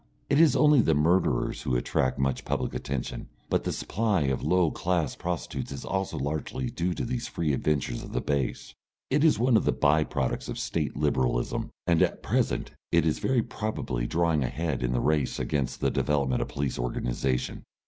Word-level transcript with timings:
It 0.31 0.41
is 0.41 0.55
only 0.55 0.81
the 0.81 0.95
murderers 0.95 1.61
who 1.61 1.75
attract 1.75 2.17
much 2.17 2.43
public 2.43 2.73
attention, 2.73 3.27
but 3.51 3.65
the 3.65 3.71
supply 3.71 4.21
of 4.21 4.41
low 4.41 4.71
class 4.71 5.15
prostitutes 5.15 5.71
is 5.71 5.85
also 5.85 6.17
largely 6.17 6.71
due 6.71 6.95
to 6.95 7.05
these 7.05 7.27
free 7.27 7.53
adventures 7.53 8.01
of 8.01 8.11
the 8.11 8.19
base. 8.19 8.73
It 9.11 9.23
is 9.23 9.37
one 9.37 9.55
of 9.55 9.63
the 9.63 9.71
bye 9.71 10.03
products 10.03 10.49
of 10.49 10.57
State 10.57 10.97
Liberalism, 10.97 11.69
and 11.85 12.01
at 12.01 12.23
present 12.23 12.71
it 12.91 13.05
is 13.05 13.19
very 13.19 13.43
probably 13.43 14.07
drawing 14.07 14.43
ahead 14.43 14.81
in 14.81 14.91
the 14.91 14.99
race 14.99 15.37
against 15.37 15.81
the 15.81 15.91
development 15.91 16.41
of 16.41 16.47
police 16.47 16.79
organisation. 16.79 17.61